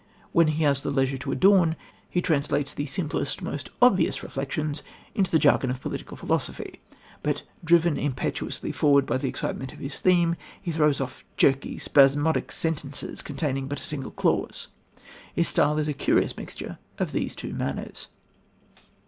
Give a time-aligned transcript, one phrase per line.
[0.31, 1.75] When he has leisure to adorn,
[2.09, 4.81] he translates the simplest, most obvious reflections
[5.13, 6.81] into the "jargon" of political philosophy,
[7.21, 12.51] but, driven impetuously forward by the excitement of his theme, he throws off jerky, spasmodic
[12.51, 14.69] sentences containing but a single clause.
[15.35, 18.07] His style is a curious mixture of these two manners.